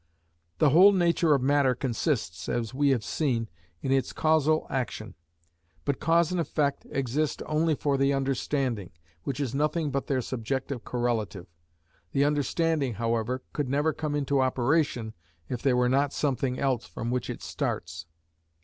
The 0.57 0.71
whole 0.71 0.93
nature 0.93 1.35
of 1.35 1.43
matter 1.43 1.75
consists, 1.75 2.49
as 2.49 2.73
we 2.73 2.89
have 2.89 3.03
seen, 3.03 3.49
in 3.83 3.91
its 3.91 4.13
causal 4.13 4.65
action. 4.67 5.13
But 5.85 5.99
cause 5.99 6.31
and 6.31 6.41
effect 6.41 6.87
exist 6.89 7.43
only 7.45 7.75
for 7.75 7.97
the 7.99 8.11
understanding, 8.11 8.89
which 9.25 9.39
is 9.39 9.53
nothing 9.53 9.91
but 9.91 10.07
their 10.07 10.21
subjective 10.23 10.83
correlative. 10.83 11.45
The 12.13 12.25
understanding, 12.25 12.95
however, 12.95 13.43
could 13.53 13.69
never 13.69 13.93
come 13.93 14.15
into 14.15 14.41
operation 14.41 15.13
if 15.49 15.61
there 15.61 15.77
were 15.77 15.87
not 15.87 16.13
something 16.13 16.57
else 16.57 16.87
from 16.87 17.11
which 17.11 17.29
it 17.29 17.43
starts. 17.43 18.07